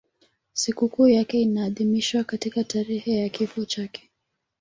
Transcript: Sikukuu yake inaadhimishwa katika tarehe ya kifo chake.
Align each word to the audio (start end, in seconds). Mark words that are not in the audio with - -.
Sikukuu 0.53 1.07
yake 1.07 1.41
inaadhimishwa 1.41 2.23
katika 2.23 2.63
tarehe 2.63 3.17
ya 3.19 3.29
kifo 3.29 3.65
chake. 3.65 4.09